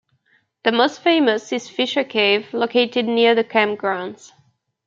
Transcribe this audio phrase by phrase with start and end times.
[0.63, 4.31] The most famous is Fisher Cave, located near the campgrounds.